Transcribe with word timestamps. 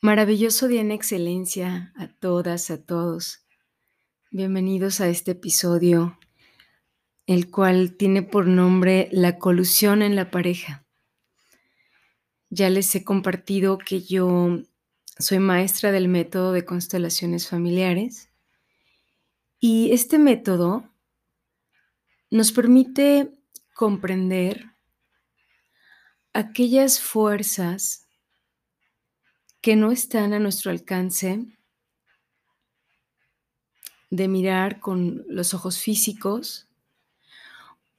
Maravilloso 0.00 0.68
día 0.68 0.80
en 0.80 0.92
excelencia 0.92 1.92
a 1.96 2.06
todas, 2.06 2.70
a 2.70 2.80
todos. 2.80 3.44
Bienvenidos 4.30 5.00
a 5.00 5.08
este 5.08 5.32
episodio, 5.32 6.16
el 7.26 7.50
cual 7.50 7.96
tiene 7.96 8.22
por 8.22 8.46
nombre 8.46 9.08
La 9.10 9.40
colusión 9.40 10.02
en 10.02 10.14
la 10.14 10.30
pareja. 10.30 10.86
Ya 12.48 12.70
les 12.70 12.94
he 12.94 13.02
compartido 13.02 13.76
que 13.76 14.00
yo 14.02 14.60
soy 15.18 15.40
maestra 15.40 15.90
del 15.90 16.06
método 16.06 16.52
de 16.52 16.64
constelaciones 16.64 17.48
familiares 17.48 18.30
y 19.58 19.90
este 19.90 20.16
método 20.20 20.88
nos 22.30 22.52
permite 22.52 23.36
comprender 23.74 24.64
aquellas 26.32 27.00
fuerzas 27.00 28.07
que 29.60 29.76
no 29.76 29.90
están 29.90 30.32
a 30.32 30.38
nuestro 30.38 30.70
alcance 30.70 31.46
de 34.10 34.28
mirar 34.28 34.80
con 34.80 35.24
los 35.28 35.54
ojos 35.54 35.78
físicos, 35.78 36.68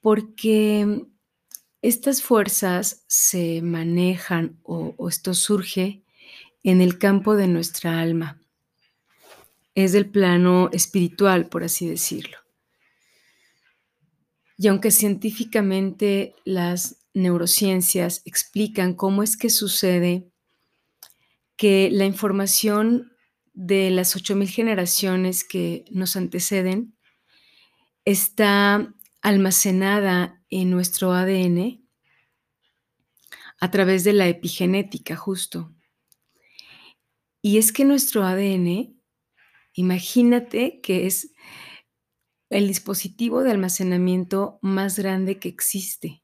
porque 0.01 1.05
estas 1.81 2.21
fuerzas 2.21 3.03
se 3.07 3.61
manejan 3.61 4.59
o, 4.63 4.95
esto 5.07 5.33
surge 5.33 6.03
en 6.63 6.81
el 6.81 6.97
campo 6.97 7.35
de 7.35 7.47
nuestra 7.47 7.99
alma. 7.99 8.41
Es 9.75 9.91
del 9.93 10.09
plano 10.09 10.69
espiritual, 10.73 11.47
por 11.47 11.63
así 11.63 11.87
decirlo. 11.87 12.37
Y 14.57 14.67
aunque 14.67 14.91
científicamente 14.91 16.35
las 16.43 16.97
neurociencias 17.13 18.21
explican 18.25 18.93
cómo 18.93 19.23
es 19.23 19.37
que 19.37 19.49
sucede 19.49 20.28
que 21.59 21.89
la 21.91 22.05
información 22.05 23.11
de 23.51 23.89
las 23.91 24.15
8.000 24.15 24.47
generaciones 24.47 25.43
que 25.43 25.83
nos 25.91 26.15
anteceden 26.15 26.97
está 28.05 28.95
almacenada 29.21 30.41
en 30.49 30.71
nuestro 30.71 31.11
ADN 31.11 31.85
a 33.59 33.71
través 33.71 34.05
de 34.05 34.13
la 34.13 34.29
epigenética, 34.29 35.17
justo. 35.17 35.75
Y 37.41 37.57
es 37.57 37.73
que 37.73 37.83
nuestro 37.83 38.23
ADN, 38.23 38.97
imagínate 39.73 40.79
que 40.79 41.07
es 41.07 41.33
el 42.49 42.69
dispositivo 42.69 43.43
de 43.43 43.51
almacenamiento 43.51 44.59
más 44.61 44.97
grande 44.97 45.39
que 45.39 45.49
existe. 45.49 46.23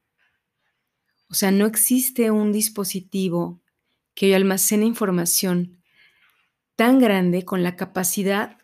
O 1.28 1.34
sea, 1.34 1.50
no 1.50 1.66
existe 1.66 2.30
un 2.30 2.52
dispositivo 2.52 3.62
que 4.16 4.34
almacena 4.34 4.86
información 4.86 5.84
tan 6.74 6.98
grande 6.98 7.44
con 7.44 7.62
la 7.62 7.76
capacidad 7.76 8.58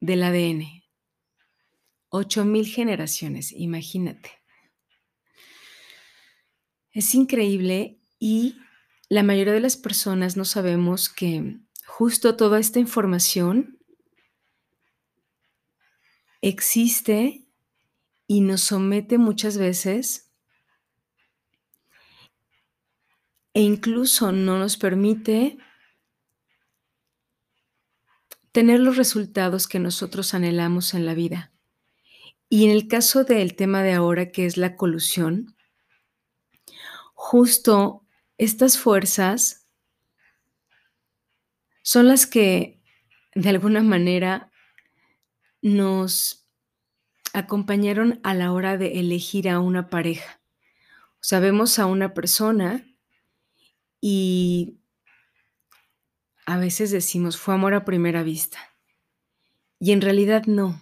del 0.00 0.22
ADN. 0.22 0.82
8000 2.08 2.66
generaciones, 2.66 3.52
imagínate. 3.52 4.30
Es 6.92 7.14
increíble 7.14 8.00
y 8.18 8.56
la 9.10 9.22
mayoría 9.22 9.52
de 9.52 9.60
las 9.60 9.76
personas 9.76 10.36
no 10.38 10.46
sabemos 10.46 11.10
que 11.10 11.58
justo 11.84 12.34
toda 12.36 12.58
esta 12.58 12.80
información 12.80 13.78
existe 16.40 17.46
y 18.26 18.40
nos 18.40 18.62
somete 18.62 19.18
muchas 19.18 19.58
veces 19.58 20.25
e 23.56 23.62
incluso 23.62 24.32
no 24.32 24.58
nos 24.58 24.76
permite 24.76 25.56
tener 28.52 28.80
los 28.80 28.98
resultados 28.98 29.66
que 29.66 29.78
nosotros 29.78 30.34
anhelamos 30.34 30.92
en 30.92 31.06
la 31.06 31.14
vida. 31.14 31.52
Y 32.50 32.66
en 32.66 32.70
el 32.70 32.86
caso 32.86 33.24
del 33.24 33.56
tema 33.56 33.82
de 33.82 33.94
ahora, 33.94 34.30
que 34.30 34.44
es 34.44 34.58
la 34.58 34.76
colusión, 34.76 35.56
justo 37.14 38.04
estas 38.36 38.76
fuerzas 38.76 39.66
son 41.80 42.08
las 42.08 42.26
que 42.26 42.82
de 43.34 43.48
alguna 43.48 43.82
manera 43.82 44.52
nos 45.62 46.46
acompañaron 47.32 48.20
a 48.22 48.34
la 48.34 48.52
hora 48.52 48.76
de 48.76 49.00
elegir 49.00 49.48
a 49.48 49.60
una 49.60 49.88
pareja. 49.88 50.42
Sabemos 51.20 51.78
a 51.78 51.86
una 51.86 52.12
persona 52.12 52.84
y 54.00 54.78
a 56.46 56.58
veces 56.58 56.90
decimos, 56.90 57.36
fue 57.36 57.54
amor 57.54 57.74
a 57.74 57.84
primera 57.84 58.22
vista. 58.22 58.58
Y 59.80 59.92
en 59.92 60.00
realidad 60.00 60.44
no. 60.46 60.80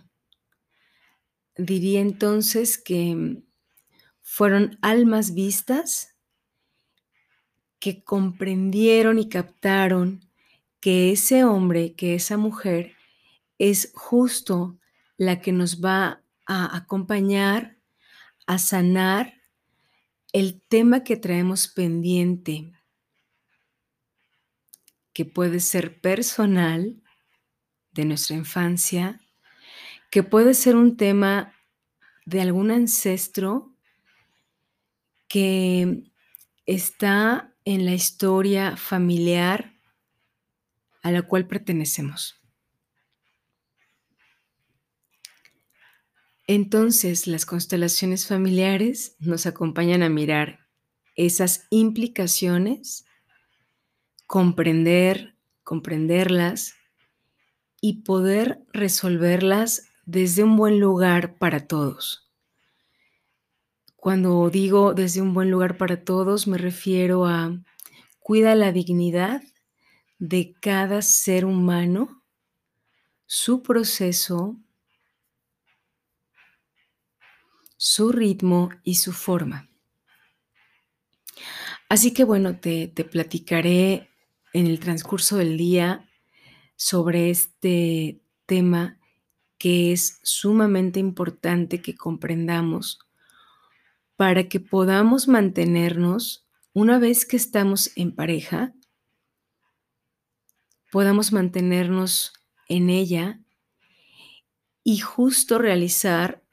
Diría 1.56 2.00
entonces 2.00 2.78
que 2.78 3.42
fueron 4.22 4.78
almas 4.82 5.34
vistas 5.34 6.14
que 7.78 8.02
comprendieron 8.02 9.18
y 9.18 9.28
captaron 9.28 10.20
que 10.80 11.12
ese 11.12 11.44
hombre, 11.44 11.94
que 11.94 12.14
esa 12.14 12.36
mujer 12.36 12.94
es 13.58 13.92
justo 13.94 14.78
la 15.16 15.40
que 15.40 15.52
nos 15.52 15.82
va 15.82 16.22
a 16.46 16.76
acompañar 16.76 17.78
a 18.46 18.58
sanar 18.58 19.34
el 20.32 20.60
tema 20.60 21.04
que 21.04 21.16
traemos 21.16 21.68
pendiente 21.68 22.72
que 25.14 25.24
puede 25.24 25.60
ser 25.60 26.00
personal 26.00 27.00
de 27.92 28.04
nuestra 28.04 28.36
infancia, 28.36 29.20
que 30.10 30.22
puede 30.22 30.54
ser 30.54 30.76
un 30.76 30.96
tema 30.96 31.54
de 32.26 32.42
algún 32.42 32.70
ancestro 32.70 33.74
que 35.28 36.02
está 36.66 37.54
en 37.64 37.86
la 37.86 37.94
historia 37.94 38.76
familiar 38.76 39.74
a 41.02 41.12
la 41.12 41.22
cual 41.22 41.46
pertenecemos. 41.46 42.34
Entonces, 46.46 47.26
las 47.26 47.46
constelaciones 47.46 48.26
familiares 48.26 49.16
nos 49.18 49.46
acompañan 49.46 50.02
a 50.02 50.08
mirar 50.08 50.66
esas 51.16 51.66
implicaciones 51.70 53.06
comprender, 54.34 55.36
comprenderlas 55.62 56.74
y 57.80 58.02
poder 58.02 58.64
resolverlas 58.72 59.92
desde 60.06 60.42
un 60.42 60.56
buen 60.56 60.80
lugar 60.80 61.38
para 61.38 61.68
todos. 61.68 62.28
Cuando 63.94 64.50
digo 64.50 64.92
desde 64.92 65.22
un 65.22 65.34
buen 65.34 65.52
lugar 65.52 65.76
para 65.76 66.02
todos, 66.02 66.48
me 66.48 66.58
refiero 66.58 67.26
a 67.26 67.62
cuida 68.18 68.56
la 68.56 68.72
dignidad 68.72 69.40
de 70.18 70.56
cada 70.60 71.00
ser 71.00 71.44
humano, 71.44 72.24
su 73.26 73.62
proceso, 73.62 74.56
su 77.76 78.10
ritmo 78.10 78.70
y 78.82 78.96
su 78.96 79.12
forma. 79.12 79.70
Así 81.88 82.12
que 82.12 82.24
bueno, 82.24 82.58
te, 82.58 82.88
te 82.88 83.04
platicaré 83.04 84.10
en 84.54 84.66
el 84.66 84.80
transcurso 84.80 85.36
del 85.36 85.58
día 85.58 86.08
sobre 86.76 87.28
este 87.28 88.22
tema 88.46 88.98
que 89.58 89.92
es 89.92 90.20
sumamente 90.22 91.00
importante 91.00 91.82
que 91.82 91.94
comprendamos 91.94 93.00
para 94.16 94.48
que 94.48 94.60
podamos 94.60 95.28
mantenernos 95.28 96.46
una 96.72 96.98
vez 96.98 97.26
que 97.26 97.36
estamos 97.36 97.90
en 97.96 98.14
pareja, 98.14 98.74
podamos 100.90 101.32
mantenernos 101.32 102.32
en 102.68 102.90
ella 102.90 103.40
y 104.84 104.98
justo 104.98 105.58
realizar 105.58 106.44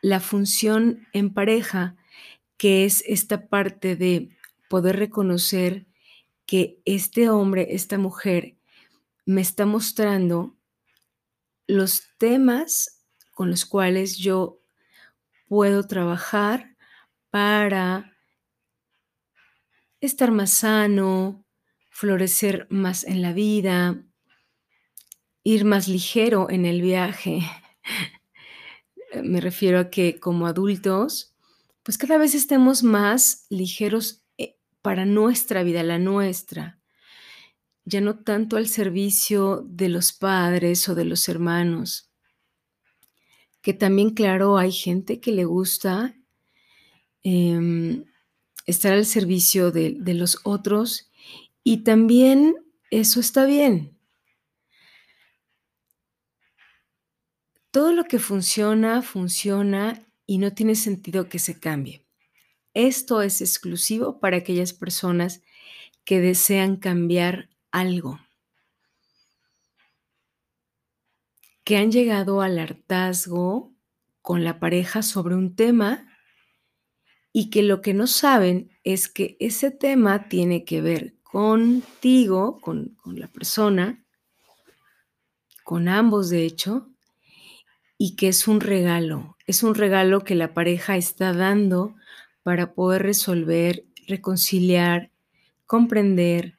la 0.00 0.20
función 0.20 1.06
en 1.12 1.34
pareja, 1.34 1.96
que 2.56 2.84
es 2.84 3.04
esta 3.06 3.48
parte 3.48 3.96
de 3.96 4.30
poder 4.68 4.96
reconocer 4.96 5.86
que 6.52 6.82
este 6.84 7.30
hombre, 7.30 7.68
esta 7.70 7.96
mujer, 7.96 8.58
me 9.24 9.40
está 9.40 9.64
mostrando 9.64 10.54
los 11.66 12.02
temas 12.18 13.06
con 13.30 13.48
los 13.48 13.64
cuales 13.64 14.18
yo 14.18 14.60
puedo 15.46 15.86
trabajar 15.86 16.76
para 17.30 18.14
estar 20.02 20.30
más 20.30 20.50
sano, 20.50 21.42
florecer 21.88 22.66
más 22.68 23.04
en 23.04 23.22
la 23.22 23.32
vida, 23.32 24.04
ir 25.44 25.64
más 25.64 25.88
ligero 25.88 26.50
en 26.50 26.66
el 26.66 26.82
viaje. 26.82 27.40
Me 29.24 29.40
refiero 29.40 29.78
a 29.78 29.88
que 29.88 30.20
como 30.20 30.46
adultos, 30.46 31.34
pues 31.82 31.96
cada 31.96 32.18
vez 32.18 32.34
estemos 32.34 32.82
más 32.82 33.46
ligeros 33.48 34.21
para 34.82 35.04
nuestra 35.06 35.62
vida, 35.62 35.82
la 35.82 35.98
nuestra. 35.98 36.78
ya 37.84 38.00
no 38.00 38.18
tanto 38.18 38.56
al 38.56 38.68
servicio 38.68 39.64
de 39.68 39.88
los 39.88 40.12
padres 40.12 40.88
o 40.88 40.94
de 40.94 41.04
los 41.04 41.28
hermanos. 41.28 42.10
Que 43.62 43.72
también, 43.72 44.10
claro, 44.10 44.58
hay 44.58 44.72
gente 44.72 45.20
que 45.20 45.30
le 45.32 45.44
gusta, 45.44 46.16
em, 47.22 48.04
estar 48.66 48.92
al 48.92 49.06
servicio 49.06 49.70
de 49.72 49.96
de 49.98 50.14
los 50.14 50.38
otros, 50.44 51.10
y 51.64 51.78
también 51.84 52.56
eso 52.90 53.20
está 53.20 53.44
bien. 53.46 53.96
Todo 57.72 57.92
lo 57.92 58.04
que 58.04 58.18
funciona, 58.18 59.02
funciona 59.02 60.06
y 60.26 60.38
no 60.38 60.52
tiene 60.52 60.74
sentido 60.74 61.28
que 61.28 61.38
se 61.38 61.58
cambie. 61.58 62.01
Esto 62.74 63.22
es 63.22 63.40
exclusivo 63.40 64.18
para 64.20 64.38
aquellas 64.38 64.72
personas 64.72 65.42
que 66.04 66.20
desean 66.20 66.76
cambiar 66.76 67.50
algo. 67.70 68.20
Que 71.64 71.76
han 71.76 71.92
llegado 71.92 72.40
al 72.40 72.58
hartazgo 72.58 73.72
con 74.20 74.44
la 74.44 74.58
pareja 74.58 75.02
sobre 75.02 75.34
un 75.34 75.54
tema 75.54 76.08
y 77.32 77.50
que 77.50 77.62
lo 77.62 77.80
que 77.80 77.94
no 77.94 78.06
saben 78.06 78.70
es 78.84 79.08
que 79.08 79.36
ese 79.40 79.70
tema 79.70 80.28
tiene 80.28 80.64
que 80.64 80.80
ver 80.80 81.14
contigo, 81.22 82.60
con 82.60 82.96
la 83.04 83.28
persona 83.28 84.02
con 85.62 85.88
ambos, 85.88 86.28
de 86.28 86.44
hecho, 86.44 86.88
y 87.96 88.16
que 88.16 88.28
es 88.28 88.48
un 88.48 88.60
regalo, 88.60 89.36
es 89.46 89.62
un 89.62 89.74
regalo 89.74 90.22
que 90.24 90.34
la 90.34 90.54
pareja 90.54 90.96
está 90.96 91.32
dando 91.32 91.94
para 92.42 92.74
poder 92.74 93.02
resolver, 93.02 93.84
reconciliar, 94.06 95.10
comprender, 95.66 96.58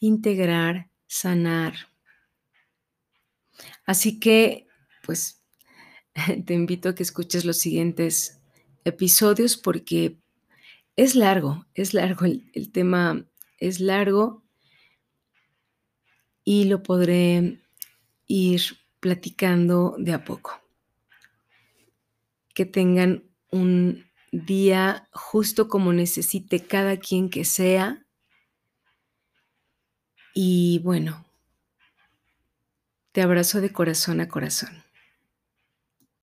integrar, 0.00 0.90
sanar. 1.06 1.74
Así 3.86 4.18
que, 4.18 4.66
pues, 5.04 5.42
te 6.46 6.54
invito 6.54 6.90
a 6.90 6.94
que 6.94 7.02
escuches 7.02 7.44
los 7.44 7.58
siguientes 7.58 8.40
episodios 8.84 9.56
porque 9.56 10.18
es 10.96 11.14
largo, 11.14 11.66
es 11.74 11.94
largo, 11.94 12.26
el 12.26 12.72
tema 12.72 13.24
es 13.58 13.80
largo 13.80 14.42
y 16.44 16.64
lo 16.64 16.82
podré 16.82 17.60
ir 18.26 18.62
platicando 19.00 19.96
de 19.98 20.12
a 20.12 20.24
poco. 20.24 20.60
Que 22.54 22.66
tengan 22.66 23.24
un 23.50 24.04
día 24.32 25.08
justo 25.12 25.68
como 25.68 25.92
necesite 25.92 26.66
cada 26.66 26.96
quien 26.96 27.30
que 27.30 27.44
sea. 27.44 28.04
Y 30.34 30.80
bueno 30.82 31.24
te 33.12 33.20
abrazo 33.20 33.60
de 33.60 33.70
corazón 33.72 34.20
a 34.22 34.28
corazón. 34.28 34.81